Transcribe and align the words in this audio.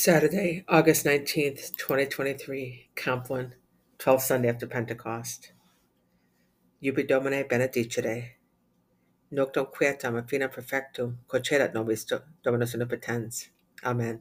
Saturday, 0.00 0.64
August 0.68 1.04
19th, 1.04 1.76
2023, 1.76 2.90
Compline, 2.94 3.56
12th 3.98 4.20
Sunday 4.20 4.48
after 4.48 4.68
Pentecost. 4.68 5.50
Ubi 6.80 7.02
Domine 7.02 7.42
benedicere. 7.48 8.36
Noctum 9.32 9.66
quietam 9.72 10.16
a 10.16 10.22
finem 10.22 10.50
perfectum, 10.50 11.16
concedat 11.26 11.74
nobis 11.74 12.04
do- 12.04 12.22
Dominus 12.44 12.74
omnipotens. 12.74 13.48
Amen. 13.82 14.20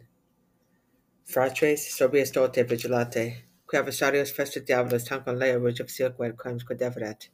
Fratres, 1.23 1.91
sobrius 1.95 2.31
dote 2.31 2.63
vigilate, 2.63 3.43
qui 3.67 3.77
adversarios 3.77 4.31
festus 4.31 4.63
diabolos 4.63 5.07
tanquam 5.07 5.37
lea 5.37 5.57
rejectio 5.57 6.09
quem 6.17 6.57
quadeveret, 6.57 7.29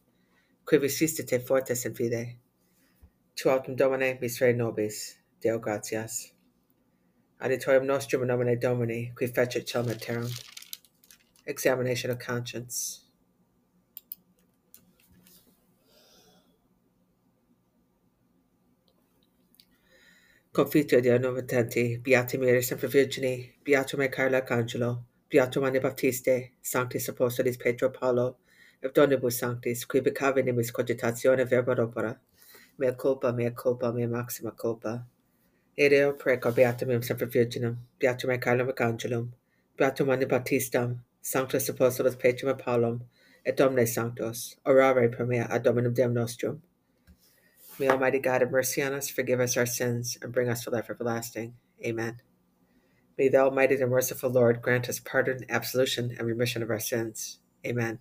qui 0.65 0.77
resistite 0.79 1.39
fortes 1.39 1.85
in 1.85 1.95
fide. 1.95 2.39
Tu 3.37 3.49
autem 3.49 3.77
Domine 3.77 4.17
misere 4.19 4.53
nobis. 4.53 5.15
Deo 5.39 5.59
gratias. 5.59 6.33
Auditorium 7.43 7.85
nostrum 7.85 8.25
nomine 8.25 8.57
Domini, 8.57 9.11
qui 9.13 9.27
fecit 9.27 9.65
celum 9.65 9.99
terram. 9.99 10.29
Examination 11.45 12.11
of 12.11 12.17
conscience. 12.17 13.01
Confitio 20.53 21.01
Deo 21.01 21.17
novitenti, 21.17 22.01
Beati 22.01 22.37
Mariae 22.37 22.63
Semper 22.63 22.87
Virgini, 22.87 23.51
Beato 23.65 23.98
Michaeli 23.98 24.35
Archangelo, 24.39 25.03
Beato 25.29 25.59
Mane 25.59 25.81
Baptiste, 25.81 26.51
Sanctis 26.62 27.09
Apostolis 27.09 27.57
Petro 27.57 27.89
Paulo, 27.89 28.37
et 28.81 28.93
Donibus 28.93 29.37
Sanctis, 29.37 29.84
qui 29.84 29.99
becave 29.99 30.43
nimis 30.43 30.71
cogitatione 30.71 31.45
verba 31.45 31.75
opera, 31.77 32.17
mea 32.77 32.93
culpa, 32.93 33.34
mea 33.34 33.51
culpa, 33.51 33.91
mea 33.91 34.07
maxima 34.07 34.51
culpa. 34.51 35.05
Edeo 35.77 36.13
preco 36.18 36.52
Beatum 36.54 36.90
mem 36.90 37.02
Semper 37.02 37.26
Virginum, 37.26 37.77
Beato 38.00 38.27
Michaelem 38.27 38.72
Archangelum, 38.72 39.30
Beato 39.77 40.05
Mane 40.05 40.26
Baptistam, 40.26 40.99
Sanctus 41.21 41.70
Apostolis 41.70 42.15
Petrum 42.15 42.60
Paulum, 42.60 43.02
et 43.46 43.57
Domine 43.57 43.85
Sanctos, 43.85 44.55
orare 44.65 45.12
per 45.12 45.26
mea 45.26 45.48
ad 45.49 45.63
Dominum 45.63 45.93
Deum 45.93 46.13
Nostrum. 46.13 46.62
May 47.80 47.90
Almighty 47.90 48.20
God 48.20 48.41
have 48.41 48.52
mercy 48.52 48.84
on 48.84 48.93
us, 48.93 49.10
forgive 49.10 49.40
us 49.40 49.57
our 49.57 49.65
sins, 49.65 50.18
and 50.21 50.32
bring 50.32 50.48
us 50.48 50.63
to 50.63 50.70
life 50.70 50.91
everlasting. 50.91 51.55
Amen. 51.84 52.21
May 53.18 53.30
the 53.30 53.40
Almighty 53.40 53.76
and 53.76 53.90
merciful 53.90 54.30
Lord 54.30 54.62
grant 54.62 54.90
us 54.90 54.99
pardon, 54.99 55.46
absolution, 55.49 56.15
and 56.18 56.27
remission 56.27 56.62
of 56.62 56.70
our 56.70 56.80
sins. 56.80 57.40
Amen. 57.65 57.99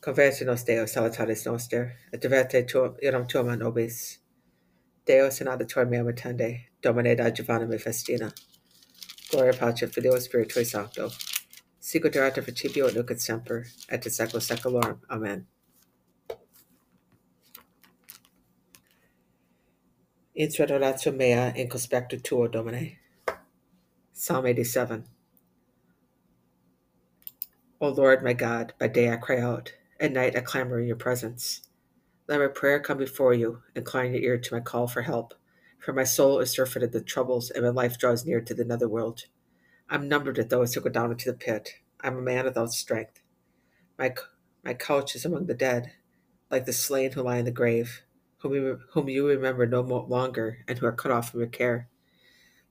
Conversi 0.00 0.46
nos 0.46 0.62
Deus 0.62 0.94
salutaris 0.94 1.46
noster, 1.46 1.96
et 2.12 2.20
diverte 2.20 2.66
tuum 2.68 2.96
iram 3.02 3.26
tuum 3.26 3.58
nobis. 3.58 4.18
Deus 5.06 5.40
in 5.40 5.48
auditor 5.48 5.84
meam 5.84 6.06
attende, 6.06 6.64
Domine 6.80 7.14
da 7.14 7.30
Giovanna 7.30 7.66
me 7.66 7.76
festina. 7.76 8.32
Gloria 9.30 9.52
Patri 9.52 9.86
Filio 9.86 10.12
Spiritui 10.12 10.64
Sancto. 10.64 11.10
Sicut 11.78 12.16
erat 12.16 12.42
principio 12.42 12.86
et 12.86 12.94
nunc 12.94 13.10
et 13.10 13.20
semper, 13.20 13.66
et 13.90 14.06
in 14.06 14.10
secula 14.10 14.40
seculorum. 14.40 15.00
Amen. 15.10 15.46
Insuet 20.34 20.70
oratio 20.70 21.12
mea 21.12 21.52
in 21.54 21.68
conspectu 21.68 22.22
tuo, 22.22 22.48
Domine. 22.48 22.98
Psalm 24.14 24.46
87. 24.46 25.04
O 27.80 27.88
Lord 27.88 28.22
my 28.22 28.32
God, 28.32 28.72
by 28.78 28.88
day 28.88 29.12
I 29.12 29.16
cry 29.16 29.38
out, 29.38 29.74
at 30.00 30.12
night 30.12 30.34
I 30.34 30.40
clamor 30.40 30.80
in 30.80 30.86
your 30.86 30.96
presence. 30.96 31.60
Let 32.26 32.40
my 32.40 32.46
prayer 32.46 32.80
come 32.80 32.96
before 32.96 33.34
you, 33.34 33.62
incline 33.74 34.14
your 34.14 34.22
ear 34.22 34.38
to 34.38 34.54
my 34.54 34.60
call 34.60 34.86
for 34.86 35.02
help, 35.02 35.34
for 35.78 35.92
my 35.92 36.04
soul 36.04 36.38
is 36.38 36.50
surfeited 36.50 36.94
with 36.94 37.04
troubles, 37.04 37.50
and 37.50 37.62
my 37.62 37.70
life 37.70 37.98
draws 37.98 38.24
near 38.24 38.40
to 38.40 38.54
the 38.54 38.64
netherworld. 38.64 39.26
I'm 39.90 40.08
numbered 40.08 40.38
with 40.38 40.48
those 40.48 40.72
who 40.72 40.80
go 40.80 40.88
down 40.88 41.10
into 41.10 41.30
the 41.30 41.36
pit. 41.36 41.74
I'm 42.00 42.16
a 42.16 42.22
man 42.22 42.46
without 42.46 42.72
strength. 42.72 43.20
My, 43.98 44.14
my 44.64 44.72
couch 44.72 45.14
is 45.14 45.26
among 45.26 45.46
the 45.46 45.54
dead, 45.54 45.92
like 46.50 46.64
the 46.64 46.72
slain 46.72 47.12
who 47.12 47.20
lie 47.20 47.36
in 47.36 47.44
the 47.44 47.50
grave, 47.50 48.02
whom 48.38 48.54
you, 48.54 48.80
whom 48.92 49.10
you 49.10 49.28
remember 49.28 49.66
no 49.66 49.82
more 49.82 50.06
longer, 50.08 50.64
and 50.66 50.78
who 50.78 50.86
are 50.86 50.92
cut 50.92 51.12
off 51.12 51.30
from 51.30 51.40
your 51.40 51.48
care. 51.50 51.88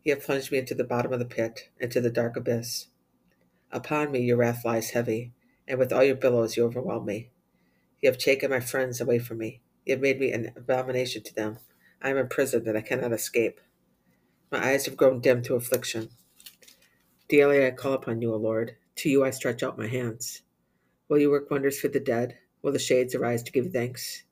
You 0.04 0.16
have 0.16 0.24
plunged 0.24 0.52
me 0.52 0.58
into 0.58 0.74
the 0.74 0.84
bottom 0.84 1.14
of 1.14 1.20
the 1.20 1.26
pit, 1.26 1.70
into 1.80 2.02
the 2.02 2.10
dark 2.10 2.36
abyss. 2.36 2.88
Upon 3.72 4.12
me 4.12 4.22
your 4.22 4.38
wrath 4.38 4.66
lies 4.66 4.90
heavy, 4.90 5.34
and 5.68 5.78
with 5.78 5.94
all 5.94 6.04
your 6.04 6.16
billows 6.16 6.58
you 6.58 6.66
overwhelm 6.66 7.06
me. 7.06 7.30
You 8.04 8.10
have 8.10 8.18
taken 8.18 8.50
my 8.50 8.60
friends 8.60 9.00
away 9.00 9.18
from 9.18 9.38
me. 9.38 9.62
You 9.86 9.94
have 9.94 10.02
made 10.02 10.20
me 10.20 10.34
an 10.34 10.52
abomination 10.58 11.24
to 11.24 11.34
them. 11.34 11.60
I 12.02 12.10
am 12.10 12.18
in 12.18 12.28
prison 12.28 12.66
that 12.66 12.76
I 12.76 12.82
cannot 12.82 13.14
escape. 13.14 13.62
My 14.52 14.62
eyes 14.62 14.88
have 14.88 14.98
grown 14.98 15.22
dim 15.22 15.42
to 15.44 15.56
affliction. 15.56 16.10
Daily 17.30 17.66
I 17.66 17.72
call 17.72 17.94
upon 17.94 18.22
you, 18.22 18.34
O 18.34 18.36
Lord. 18.36 18.76
To 18.98 19.10
you 19.10 19.24
I 19.24 19.30
stretch 19.30 19.64
out 19.64 19.78
my 19.78 19.88
hands. 19.88 20.42
Will 21.08 21.18
you 21.20 21.32
work 21.32 21.50
wonders 21.50 21.80
for 21.80 21.88
the 21.88 22.02
dead? 22.02 22.38
Will 22.62 22.74
the 22.74 22.78
shades 22.78 23.16
arise 23.16 23.42
to 23.44 23.54
give 23.54 23.72
thanks? 23.72 24.24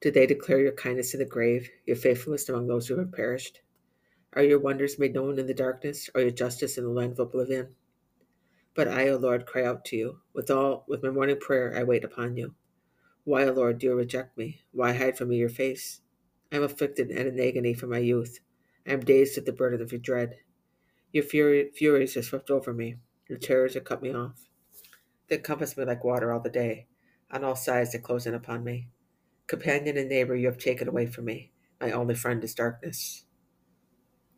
Do 0.00 0.12
they 0.12 0.24
declare 0.28 0.60
your 0.60 0.70
kindness 0.70 1.12
in 1.12 1.18
the 1.18 1.26
grave, 1.26 1.68
your 1.86 1.96
faithfulness 1.96 2.48
among 2.48 2.68
those 2.68 2.86
who 2.86 3.00
have 3.00 3.10
perished? 3.10 3.62
Are 4.34 4.44
your 4.44 4.60
wonders 4.60 4.96
made 4.96 5.14
known 5.14 5.40
in 5.40 5.48
the 5.48 5.54
darkness, 5.54 6.08
or 6.14 6.20
your 6.20 6.30
justice 6.30 6.78
in 6.78 6.84
the 6.84 6.90
land 6.90 7.14
of 7.14 7.18
oblivion? 7.18 7.74
But 8.76 8.86
I, 8.86 9.08
O 9.08 9.16
Lord, 9.16 9.44
cry 9.44 9.64
out 9.64 9.84
to 9.86 9.96
you. 9.96 10.20
With 10.34 10.52
all 10.52 10.84
with 10.86 11.02
my 11.02 11.10
morning 11.10 11.40
prayer 11.40 11.76
I 11.76 11.82
wait 11.82 12.04
upon 12.04 12.36
you. 12.36 12.54
Why, 13.28 13.46
O 13.46 13.52
Lord, 13.52 13.78
do 13.78 13.88
you 13.88 13.94
reject 13.94 14.38
me? 14.38 14.62
Why 14.72 14.94
hide 14.94 15.18
from 15.18 15.28
me 15.28 15.36
your 15.36 15.50
face? 15.50 16.00
I 16.50 16.56
am 16.56 16.62
afflicted 16.62 17.10
and 17.10 17.28
in 17.28 17.38
agony 17.38 17.74
from 17.74 17.90
my 17.90 17.98
youth. 17.98 18.40
I 18.86 18.92
am 18.94 19.00
dazed 19.00 19.36
at 19.36 19.44
the 19.44 19.52
burden 19.52 19.82
of 19.82 19.92
your 19.92 20.00
dread. 20.00 20.36
Your 21.12 21.24
fury, 21.24 21.70
furies 21.74 22.14
have 22.14 22.24
swept 22.24 22.50
over 22.50 22.72
me. 22.72 22.96
Your 23.28 23.36
terrors 23.36 23.74
have 23.74 23.84
cut 23.84 24.00
me 24.00 24.14
off. 24.14 24.48
They 25.28 25.36
encompass 25.36 25.76
me 25.76 25.84
like 25.84 26.04
water 26.04 26.32
all 26.32 26.40
the 26.40 26.48
day. 26.48 26.86
On 27.30 27.44
all 27.44 27.54
sides 27.54 27.92
they 27.92 27.98
close 27.98 28.26
in 28.26 28.32
upon 28.32 28.64
me. 28.64 28.88
Companion 29.46 29.98
and 29.98 30.08
neighbor 30.08 30.34
you 30.34 30.46
have 30.46 30.56
taken 30.56 30.88
away 30.88 31.04
from 31.04 31.26
me. 31.26 31.52
My 31.82 31.90
only 31.90 32.14
friend 32.14 32.42
is 32.42 32.54
darkness. 32.54 33.26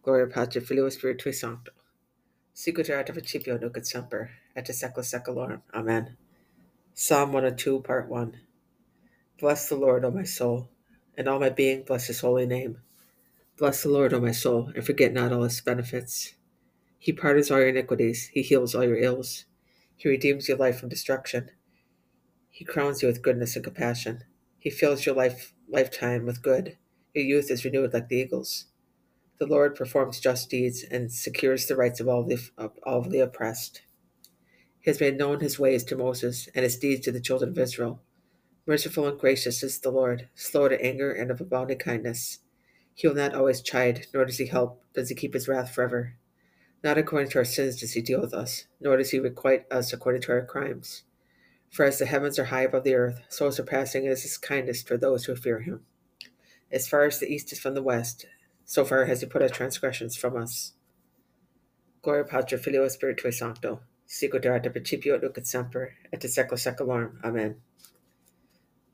Gloria 0.02 0.26
Patri 0.26 0.62
Filio 0.62 0.88
Spiritui 0.88 1.32
Sancto. 1.32 1.70
Sicut 2.52 2.90
erat 2.90 3.06
principio 3.06 3.56
nunc 3.56 3.76
et 3.76 3.86
semper, 3.86 4.30
et 4.56 4.66
secula 4.66 5.04
seculorum. 5.04 5.60
Amen. 5.72 6.16
Psalm 6.92 7.32
102, 7.32 7.82
Part 7.82 8.08
1. 8.08 8.49
Bless 9.40 9.70
the 9.70 9.74
Lord, 9.74 10.04
O 10.04 10.10
my 10.10 10.24
soul, 10.24 10.68
and 11.16 11.26
all 11.26 11.40
my 11.40 11.48
being 11.48 11.82
bless 11.82 12.08
his 12.08 12.20
holy 12.20 12.44
name. 12.44 12.76
Bless 13.56 13.82
the 13.82 13.88
Lord, 13.88 14.12
O 14.12 14.20
my 14.20 14.32
soul, 14.32 14.70
and 14.74 14.84
forget 14.84 15.14
not 15.14 15.32
all 15.32 15.44
his 15.44 15.62
benefits. 15.62 16.34
He 16.98 17.14
pardons 17.14 17.50
all 17.50 17.58
your 17.58 17.68
iniquities, 17.68 18.28
he 18.34 18.42
heals 18.42 18.74
all 18.74 18.84
your 18.84 18.98
ills. 18.98 19.46
He 19.96 20.10
redeems 20.10 20.46
your 20.46 20.58
life 20.58 20.78
from 20.78 20.90
destruction. 20.90 21.52
He 22.50 22.66
crowns 22.66 23.00
you 23.00 23.08
with 23.08 23.22
goodness 23.22 23.56
and 23.56 23.64
compassion. 23.64 24.24
He 24.58 24.68
fills 24.68 25.06
your 25.06 25.14
life 25.14 25.54
lifetime 25.66 26.26
with 26.26 26.42
good. 26.42 26.76
Your 27.14 27.24
youth 27.24 27.50
is 27.50 27.64
renewed 27.64 27.94
like 27.94 28.08
the 28.08 28.16
eagles. 28.16 28.66
The 29.38 29.46
Lord 29.46 29.74
performs 29.74 30.20
just 30.20 30.50
deeds 30.50 30.84
and 30.90 31.10
secures 31.10 31.64
the 31.64 31.76
rights 31.76 31.98
of 31.98 32.08
all 32.08 32.24
the, 32.24 32.38
of 32.58 32.72
all 32.82 33.00
the 33.00 33.20
oppressed. 33.20 33.80
He 34.80 34.90
has 34.90 35.00
made 35.00 35.16
known 35.16 35.40
his 35.40 35.58
ways 35.58 35.82
to 35.84 35.96
Moses 35.96 36.50
and 36.54 36.62
his 36.62 36.76
deeds 36.76 37.06
to 37.06 37.12
the 37.12 37.20
children 37.20 37.52
of 37.52 37.58
Israel. 37.58 38.02
Merciful 38.66 39.08
and 39.08 39.18
gracious 39.18 39.62
is 39.62 39.78
the 39.78 39.90
Lord, 39.90 40.28
slow 40.34 40.68
to 40.68 40.84
anger 40.84 41.12
and 41.12 41.30
of 41.30 41.40
abounding 41.40 41.78
kindness. 41.78 42.40
He 42.94 43.08
will 43.08 43.14
not 43.14 43.34
always 43.34 43.62
chide, 43.62 44.06
nor 44.12 44.24
does 44.24 44.38
he 44.38 44.46
help, 44.46 44.82
does 44.94 45.08
he 45.08 45.14
keep 45.14 45.32
his 45.32 45.48
wrath 45.48 45.74
forever. 45.74 46.16
Not 46.84 46.98
according 46.98 47.30
to 47.30 47.38
our 47.38 47.44
sins 47.44 47.80
does 47.80 47.92
he 47.92 48.02
deal 48.02 48.20
with 48.20 48.34
us, 48.34 48.66
nor 48.80 48.96
does 48.96 49.10
he 49.10 49.18
requite 49.18 49.70
us 49.72 49.92
according 49.92 50.22
to 50.22 50.32
our 50.32 50.44
crimes. 50.44 51.04
For 51.70 51.84
as 51.84 51.98
the 51.98 52.06
heavens 52.06 52.38
are 52.38 52.46
high 52.46 52.62
above 52.62 52.84
the 52.84 52.94
earth, 52.94 53.20
so 53.28 53.50
surpassing 53.50 54.04
is 54.04 54.22
his 54.22 54.36
kindness 54.36 54.82
for 54.82 54.96
those 54.96 55.24
who 55.24 55.36
fear 55.36 55.60
him. 55.60 55.84
As 56.70 56.88
far 56.88 57.04
as 57.04 57.18
the 57.18 57.32
east 57.32 57.52
is 57.52 57.58
from 57.60 57.74
the 57.74 57.82
west, 57.82 58.26
so 58.64 58.84
far 58.84 59.06
has 59.06 59.20
he 59.20 59.26
put 59.26 59.42
our 59.42 59.48
transgressions 59.48 60.16
from 60.16 60.36
us. 60.36 60.74
Gloria 62.02 62.24
Patri 62.24 62.58
Filio 62.58 62.86
Spiritui 62.86 63.32
Sancto, 63.32 63.80
sicut 64.06 64.44
erat 64.44 64.66
in 64.66 64.72
principio 64.72 65.18
nunc 65.18 65.36
et 65.36 65.46
semper, 65.46 65.94
et 66.12 66.24
in 66.24 66.30
secula. 66.30 67.12
Amen. 67.24 67.56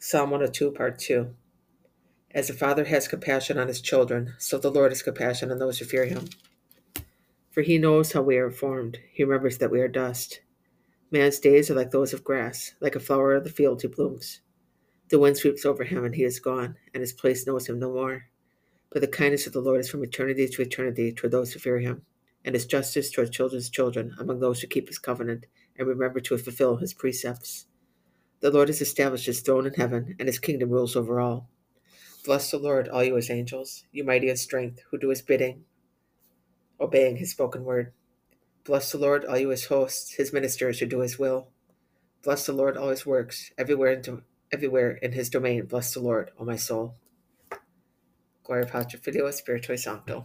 Psalm 0.09 0.31
102, 0.31 0.71
Part 0.71 1.01
2. 1.01 1.35
As 2.31 2.47
the 2.47 2.55
Father 2.55 2.85
has 2.85 3.09
compassion 3.09 3.59
on 3.59 3.67
his 3.67 3.81
children, 3.81 4.35
so 4.39 4.57
the 4.57 4.71
Lord 4.71 4.93
has 4.93 5.03
compassion 5.03 5.51
on 5.51 5.59
those 5.59 5.81
who 5.81 5.85
fear 5.85 6.05
him. 6.05 6.29
For 7.51 7.63
he 7.63 7.77
knows 7.77 8.13
how 8.13 8.23
we 8.23 8.37
are 8.37 8.53
formed, 8.53 8.99
he 9.13 9.25
remembers 9.25 9.59
that 9.59 9.73
we 9.73 9.81
are 9.81 9.89
dust. 9.89 10.43
Man's 11.11 11.41
days 11.41 11.73
are 11.73 11.75
like 11.75 11.91
those 11.91 12.13
of 12.13 12.23
grass, 12.23 12.75
like 12.79 12.95
a 12.95 13.01
flower 13.01 13.35
of 13.35 13.43
the 13.43 13.51
field 13.51 13.83
he 13.83 13.89
blooms. 13.89 14.43
The 15.09 15.19
wind 15.19 15.39
sweeps 15.39 15.65
over 15.65 15.83
him, 15.83 16.05
and 16.05 16.15
he 16.15 16.23
is 16.23 16.39
gone, 16.39 16.77
and 16.95 17.01
his 17.01 17.13
place 17.13 17.45
knows 17.45 17.69
him 17.69 17.81
no 17.81 17.93
more. 17.93 18.27
But 18.93 19.01
the 19.01 19.09
kindness 19.09 19.49
of 19.49 19.55
the 19.55 19.61
Lord 19.61 19.81
is 19.81 19.91
from 19.91 20.05
eternity 20.05 20.47
to 20.47 20.63
eternity 20.63 21.11
toward 21.11 21.33
those 21.33 21.53
who 21.53 21.59
fear 21.59 21.81
him, 21.81 22.03
and 22.45 22.55
his 22.55 22.67
justice 22.67 23.11
toward 23.11 23.33
children's 23.33 23.71
children 23.71 24.15
among 24.21 24.39
those 24.39 24.61
who 24.61 24.69
keep 24.69 24.87
his 24.87 25.01
covenant 25.01 25.47
and 25.77 25.89
remember 25.89 26.21
to 26.21 26.39
fulfill 26.39 26.77
his 26.77 26.95
precepts. 26.95 27.67
The 28.41 28.51
Lord 28.51 28.69
has 28.69 28.81
established 28.81 29.27
his 29.27 29.41
throne 29.41 29.67
in 29.67 29.75
heaven, 29.75 30.15
and 30.19 30.29
his 30.29 30.39
kingdom 30.39 30.71
rules 30.71 30.95
over 30.95 31.21
all. 31.21 31.49
Bless 32.25 32.51
the 32.51 32.59
Lord, 32.59 32.89
all 32.89 33.05
you 33.05 33.15
his 33.15 33.31
angels, 33.31 33.85
you 33.93 34.05
mighty 34.05 34.29
in 34.29 34.37
strength, 34.37 34.81
who 34.91 34.99
do 34.99 35.09
his 35.11 35.23
bidding, 35.23 35.65
obeying 36.81 37.17
his 37.17 37.31
spoken 37.31 37.65
word. 37.65 37.93
Bless 38.65 38.91
the 38.93 38.99
Lord, 38.99 39.25
all 39.25 39.39
you 39.39 39.51
his 39.51 39.67
hosts, 39.67 40.15
his 40.15 40.33
ministers 40.33 40.81
who 40.81 40.87
do 40.87 41.01
his 41.01 41.19
will. 41.19 41.49
Bless 42.23 42.47
the 42.47 42.53
Lord, 42.53 42.77
all 42.77 42.89
his 42.89 43.07
works, 43.07 43.53
everywhere 43.57 43.93
in, 43.93 44.23
everywhere 44.53 44.93
in 44.97 45.13
his 45.13 45.31
domain. 45.31 45.67
Bless 45.67 45.95
the 45.95 46.01
Lord, 46.01 46.33
O 46.39 46.45
my 46.45 46.57
soul. 46.57 46.97
Gloria 48.43 48.67
Patri 48.67 48.99
Filio 48.99 49.29
Spiritui 49.29 49.79
Sancto. 49.79 50.25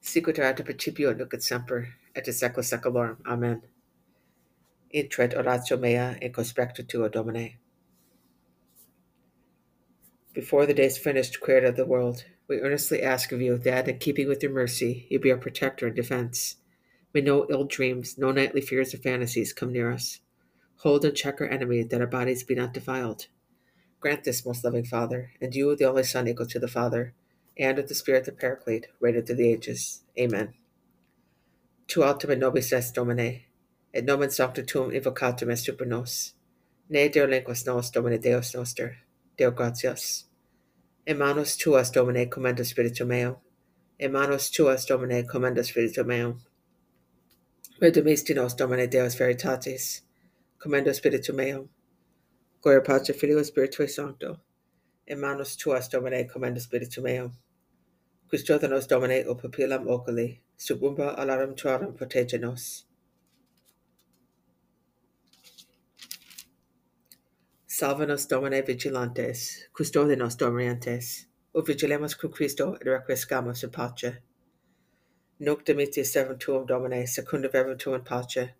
Sicut 0.00 0.38
ad 0.38 0.64
principio 0.64 1.12
nunc 1.12 1.34
et 1.34 1.42
semper, 1.42 1.88
et 2.14 2.26
in 2.26 2.32
secula 2.32 2.64
seculorum. 2.64 3.18
Amen. 3.26 3.62
Intret 4.94 5.36
oratio 5.36 5.76
mea 5.76 6.16
in 6.22 6.32
conspectu 6.32 6.86
tuo, 6.86 7.08
Domine. 7.10 7.58
Before 10.32 10.66
the 10.66 10.74
day 10.74 10.86
is 10.86 10.96
finished, 10.96 11.40
Creator 11.40 11.66
of 11.66 11.76
the 11.76 11.84
world, 11.84 12.24
we 12.48 12.60
earnestly 12.60 13.02
ask 13.02 13.32
of 13.32 13.42
you 13.42 13.58
that, 13.58 13.88
in 13.88 13.98
keeping 13.98 14.28
with 14.28 14.42
your 14.42 14.52
mercy, 14.52 15.06
you 15.10 15.18
be 15.18 15.30
our 15.30 15.36
protector 15.36 15.86
and 15.86 15.96
defense. 15.96 16.56
May 17.12 17.20
no 17.20 17.46
ill 17.50 17.64
dreams, 17.64 18.16
no 18.16 18.32
nightly 18.32 18.60
fears 18.60 18.94
or 18.94 18.98
fantasies 18.98 19.52
come 19.52 19.72
near 19.72 19.90
us. 19.90 20.20
Hold 20.82 21.04
and 21.04 21.16
check 21.16 21.40
our 21.40 21.48
enemy, 21.48 21.82
that 21.82 22.00
our 22.00 22.06
bodies 22.06 22.44
be 22.44 22.54
not 22.54 22.72
defiled. 22.72 23.26
Grant 24.00 24.24
this, 24.24 24.46
most 24.46 24.64
loving 24.64 24.84
Father, 24.84 25.32
and 25.40 25.54
you, 25.54 25.74
the 25.74 25.84
only 25.84 26.04
Son, 26.04 26.28
equal 26.28 26.46
to 26.46 26.58
the 26.58 26.68
Father, 26.68 27.14
and 27.58 27.76
with 27.76 27.88
the 27.88 27.94
Spirit 27.94 28.24
the 28.24 28.32
Paraclete, 28.32 28.86
reigning 29.00 29.24
through 29.24 29.36
the 29.36 29.50
ages. 29.50 30.04
Amen. 30.18 30.54
Tu 31.88 32.00
altum 32.02 32.38
nobis 32.38 32.72
est 32.72 32.94
Domine, 32.94 33.40
et 33.92 34.04
nomen 34.04 34.30
sancta 34.30 34.62
tuum 34.62 34.90
invocatum 34.90 35.50
est 35.50 35.64
super 35.64 35.86
nos. 35.86 36.34
Ne 36.90 37.08
Deo 37.08 37.26
lenquas 37.26 37.66
nos, 37.66 37.90
Domine 37.90 38.18
Deus 38.20 38.54
noster, 38.54 38.98
Deo 39.36 39.50
gratias. 39.50 40.24
In 41.06 41.18
manos 41.18 41.56
tuas, 41.56 41.90
Domine, 41.90 42.28
commenda 42.28 42.64
spiritu 42.64 43.06
meo. 43.06 43.40
In 43.98 44.12
manos 44.12 44.50
tuas, 44.50 44.86
Domine, 44.86 45.26
commenda 45.26 45.64
spiritu 45.64 46.04
meo. 46.04 46.38
Redemisti 47.80 48.34
nos, 48.34 48.54
Domine 48.54 48.90
Deus 48.90 49.14
veritatis, 49.16 50.02
commenda 50.58 50.94
spiritu 50.94 51.32
meo. 51.34 51.68
Gloria 52.62 52.80
Patri, 52.82 53.14
Filio, 53.14 53.40
Spiritui 53.42 53.88
Sancto. 53.88 54.40
In 55.06 55.20
manos 55.20 55.56
tuas, 55.56 55.88
Domine, 55.88 56.28
commenda 56.28 56.60
spiritu 56.60 57.02
meo. 57.02 57.32
Christodonos 58.30 58.86
Domine, 58.86 59.24
o 59.26 59.34
pupilam 59.34 59.86
oculi, 59.86 60.40
sub 60.56 60.82
umbra 60.82 61.14
alarum 61.16 61.54
tuarum 61.54 61.94
protege 61.94 62.38
nos. 62.38 62.84
Salva 67.78 68.04
nos 68.06 68.26
Domine 68.26 68.60
vigilantes, 68.66 69.68
custode 69.72 70.16
nos 70.16 70.34
dormientes, 70.34 71.26
o 71.54 71.62
vigilemos 71.62 72.18
cum 72.18 72.32
Christo 72.32 72.74
et 72.74 72.84
requiescamos 72.84 73.62
in 73.62 73.70
pace. 73.70 74.18
Nunc 75.38 75.64
dimitia 75.64 76.04
servum 76.04 76.40
tuum, 76.40 76.66
Domine, 76.66 77.06
secunda 77.06 77.48
verbum 77.48 77.78
tuum 77.78 78.02
pace, 78.02 78.54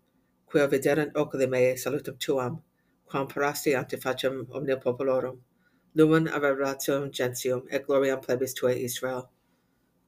quia 0.49 0.69
viderant 0.69 1.11
oculi 1.17 1.47
mei 1.47 1.75
salutum 1.75 2.17
tuam, 2.17 2.61
quam 3.05 3.27
parasti 3.27 3.75
ante 3.77 3.97
facem 3.97 4.47
omnium 4.51 4.79
populorum, 4.79 5.39
lumen 5.95 6.29
averratium 6.29 7.11
gentium, 7.11 7.67
et 7.69 7.85
gloriam 7.85 8.21
plebis 8.21 8.53
tuae 8.53 8.81
Israel. 8.85 9.29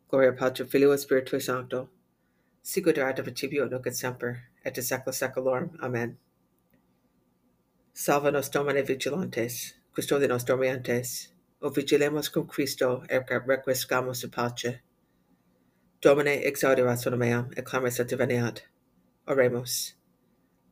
Gloria 0.09 0.31
Patri 0.31 0.65
Filio 0.65 0.93
et 0.93 1.01
Spiritui 1.01 1.41
Sancto, 1.41 1.89
sicut 2.63 2.97
erat 2.97 3.21
principio 3.21 3.67
nunc 3.67 3.85
et 3.85 3.93
semper, 3.93 4.37
et 4.63 4.73
de 4.73 4.81
saecula 4.81 5.13
saeculorum. 5.13 5.77
Amen. 5.81 6.17
Salva 7.93 8.31
nos 8.31 8.49
Domine 8.49 8.83
vigilantes, 8.83 9.73
custode 9.93 10.27
nos 10.27 10.45
dormientes, 10.45 11.27
o 11.61 11.69
vigilemus 11.69 12.31
cum 12.31 12.47
Christo 12.47 13.03
et 13.09 13.27
requiescamus 13.27 14.23
in 14.23 14.29
pace. 14.29 14.79
Domine 16.01 16.41
exaudi 16.41 16.83
rationem 16.83 17.19
meam, 17.19 17.51
et 17.57 17.65
clamis 17.65 17.99
et 17.99 18.07
diveniat. 18.07 18.61
Oremus. 19.27 19.93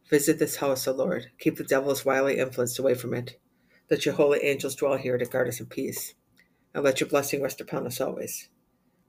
Visit 0.09 0.39
this 0.39 0.55
house, 0.55 0.87
O 0.87 0.93
Lord. 0.93 1.29
Keep 1.37 1.57
the 1.57 1.63
devil's 1.63 2.05
wily 2.05 2.39
influence 2.39 2.79
away 2.79 2.95
from 2.95 3.13
it. 3.13 3.37
Let 3.91 4.05
your 4.05 4.15
holy 4.15 4.39
angels 4.41 4.75
dwell 4.75 4.97
here 4.97 5.17
to 5.17 5.25
guard 5.25 5.47
us 5.47 5.59
in 5.59 5.67
peace. 5.67 6.15
And 6.73 6.83
let 6.83 6.99
your 6.99 7.09
blessing 7.09 7.43
rest 7.43 7.61
upon 7.61 7.85
us 7.85 8.01
always. 8.01 8.47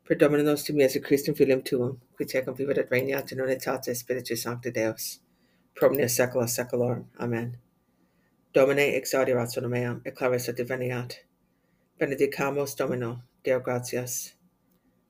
Per 0.05 0.17
Domine 0.17 0.45
nostrum 0.45 0.77
Iesu 0.77 1.01
Christum 1.01 1.35
filium 1.35 1.65
tuum, 1.65 2.01
qui 2.17 2.27
tecum 2.27 2.57
vivit 2.57 2.77
et 2.77 2.91
regnat 2.91 3.31
in 3.31 3.39
unitate 3.39 3.97
Spiritus 3.97 4.43
Sancti 4.43 4.71
Deus, 4.73 5.21
pro 5.75 5.89
omnia 5.89 6.09
secula 6.09 6.45
seculorum. 6.45 7.05
Amen. 7.19 7.57
Domine 8.52 8.97
exaudirat 8.97 9.56
meam, 9.69 10.02
et 10.05 10.12
claris 10.12 10.49
diveniat. 10.49 11.20
Benedicamus 12.00 12.75
Domino, 12.75 13.23
Deo 13.44 13.61
gratias. 13.61 14.32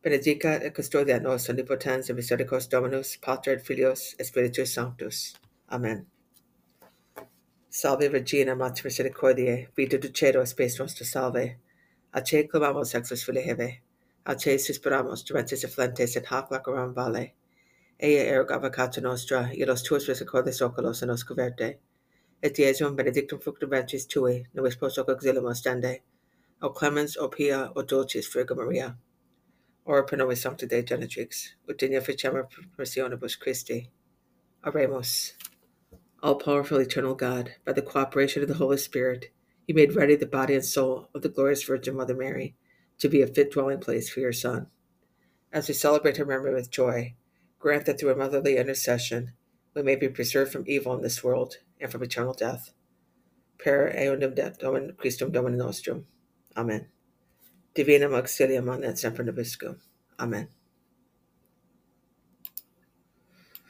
Benedicat 0.04 0.62
et 0.62 0.74
custodiat 0.74 1.22
nos 1.22 1.48
omnipotens 1.48 2.10
et 2.10 2.14
misericors 2.14 2.68
Dominus, 2.68 3.16
Pater 3.16 3.52
et 3.52 3.62
Filius, 3.62 4.14
et 4.18 4.26
Spiritus 4.26 4.74
Sanctus. 4.74 5.36
Amen. 5.70 6.04
Salve 7.70 8.12
Regina, 8.12 8.54
Mater 8.54 8.84
Misericordiae, 8.84 9.68
vita 9.74 9.96
ducedo 9.96 10.46
spes 10.46 10.78
nostra 10.78 11.06
salve. 11.06 11.56
Ace 12.12 12.46
clamamus 12.46 12.92
exus 12.92 13.24
fili 13.24 13.40
heve. 13.40 13.80
Ace 14.26 14.58
suspiramos, 14.58 15.24
gementes 15.24 15.64
efflentes 15.64 16.14
et 16.14 16.26
hac 16.26 16.50
laceram 16.50 16.92
vale. 16.92 17.32
Ea 17.98 18.26
ergo 18.34 18.52
avocata 18.54 19.00
nostra, 19.00 19.50
et 19.54 19.66
los 19.66 19.82
tuos 19.82 20.06
misericordes 20.06 20.60
oculos 20.60 21.00
in 21.00 21.08
nos 21.08 21.24
coverte. 21.24 21.78
Et 22.42 22.54
Iesum 22.54 22.96
benedictum 22.96 23.38
fructum 23.38 23.68
ventris 23.68 24.06
tui, 24.06 24.46
nobis 24.54 24.74
post 24.74 24.96
hoc 24.96 25.08
exilium 25.08 25.44
ostende. 25.44 26.00
O 26.62 26.70
clemens, 26.70 27.16
o 27.18 27.28
pia, 27.28 27.70
o 27.76 27.82
dulcis 27.82 28.32
Virgo 28.32 28.54
Maria. 28.54 28.96
Ora 29.84 30.04
pro 30.04 30.16
nobis 30.16 30.40
sancta 30.40 30.66
Dei 30.66 30.82
Genetrix, 30.82 31.50
ut 31.68 31.76
digna 31.76 32.00
ficemur 32.00 32.48
permissionibus 32.78 33.38
Christi. 33.38 33.90
Oremus. 34.64 35.32
All 36.22 36.36
powerful 36.36 36.78
eternal 36.78 37.14
God, 37.14 37.56
by 37.66 37.72
the 37.72 37.82
cooperation 37.82 38.42
of 38.42 38.48
the 38.48 38.54
Holy 38.54 38.78
Spirit, 38.78 39.30
you 39.66 39.74
made 39.74 39.94
ready 39.94 40.16
the 40.16 40.26
body 40.26 40.54
and 40.54 40.64
soul 40.64 41.08
of 41.14 41.20
the 41.20 41.28
glorious 41.28 41.62
Virgin 41.62 41.96
Mother 41.96 42.14
Mary 42.14 42.54
to 42.98 43.08
be 43.08 43.20
a 43.20 43.26
fit 43.26 43.50
dwelling 43.50 43.80
place 43.80 44.08
for 44.08 44.20
your 44.20 44.32
Son. 44.32 44.66
As 45.52 45.68
we 45.68 45.74
celebrate 45.74 46.16
her 46.16 46.24
memory 46.24 46.54
with 46.54 46.70
joy, 46.70 47.14
grant 47.58 47.84
that 47.86 48.00
through 48.00 48.12
a 48.12 48.16
motherly 48.16 48.56
intercession 48.56 49.32
we 49.74 49.82
may 49.82 49.96
be 49.96 50.08
preserved 50.08 50.52
from 50.52 50.64
evil 50.66 50.94
in 50.94 51.02
this 51.02 51.22
world 51.22 51.56
and 51.80 51.90
from 51.90 52.02
eternal 52.02 52.34
death. 52.34 52.72
Per 53.58 53.92
eundem 53.92 54.34
Dominum 54.58 54.96
Christum 54.96 55.32
Domini 55.32 55.56
nostrum. 55.56 56.06
Amen. 56.56 56.88
Divinum 57.74 58.12
auxilium 58.12 58.70
on 58.70 58.96
semper 58.96 59.22
nobiscum. 59.22 59.78
Amen. 60.18 60.48